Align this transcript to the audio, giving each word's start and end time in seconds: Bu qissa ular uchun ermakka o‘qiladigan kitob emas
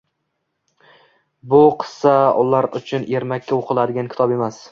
Bu 1.51 1.59
qissa 1.83 2.15
ular 2.45 2.67
uchun 2.79 3.07
ermakka 3.21 3.57
o‘qiladigan 3.61 4.13
kitob 4.15 4.37
emas 4.39 4.59